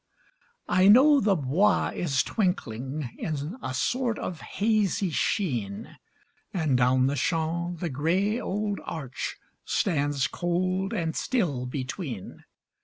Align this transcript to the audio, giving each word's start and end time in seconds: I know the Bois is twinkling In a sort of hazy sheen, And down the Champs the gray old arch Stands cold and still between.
I 0.67 0.87
know 0.87 1.19
the 1.19 1.35
Bois 1.35 1.91
is 1.93 2.23
twinkling 2.23 3.11
In 3.19 3.57
a 3.61 3.71
sort 3.75 4.17
of 4.17 4.41
hazy 4.41 5.11
sheen, 5.11 5.95
And 6.51 6.75
down 6.75 7.05
the 7.05 7.13
Champs 7.15 7.81
the 7.81 7.89
gray 7.89 8.39
old 8.41 8.79
arch 8.83 9.37
Stands 9.63 10.25
cold 10.25 10.91
and 10.91 11.15
still 11.15 11.67
between. 11.67 12.43